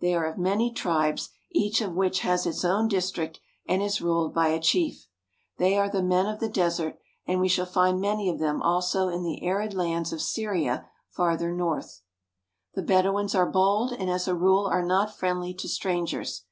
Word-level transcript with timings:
They 0.00 0.14
are 0.14 0.26
of 0.30 0.38
many 0.38 0.72
tribes, 0.72 1.30
each 1.50 1.80
of 1.80 1.96
which 1.96 2.20
has 2.20 2.46
its 2.46 2.64
own 2.64 2.86
district 2.86 3.40
and 3.66 3.82
is 3.82 4.00
ruled 4.00 4.32
by 4.32 4.50
a 4.50 4.60
chief. 4.60 5.08
They 5.58 5.76
are 5.76 5.90
the 5.90 6.00
men 6.00 6.26
of 6.26 6.38
the 6.38 6.48
desert, 6.48 6.96
and 7.26 7.40
we 7.40 7.48
shall 7.48 7.66
find 7.66 8.00
many 8.00 8.28
of 8.28 8.38
them 8.38 8.62
also 8.62 9.08
in 9.08 9.24
the 9.24 9.42
arid 9.44 9.74
lands 9.74 10.12
of 10.12 10.22
Syria 10.22 10.86
farther 11.10 11.50
north. 11.52 12.02
The 12.74 12.82
Bedouins 12.82 13.34
are 13.34 13.50
bold, 13.50 13.90
and 13.92 14.08
as 14.08 14.28
a 14.28 14.36
rule 14.36 14.64
are 14.66 14.86
not 14.86 15.18
friendly 15.18 15.52
to 15.54 15.66
strangers. 15.68 16.44